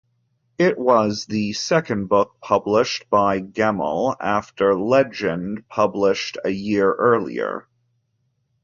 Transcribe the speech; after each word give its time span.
It 0.57 0.79
was 0.79 1.27
the 1.27 1.53
second 1.53 2.07
book 2.07 2.35
published 2.41 3.07
by 3.11 3.39
Gemmell, 3.39 4.15
after 4.19 4.73
"Legend", 4.73 5.67
published 5.69 6.39
a 6.43 6.49
year 6.49 6.91
earlier. 6.95 7.67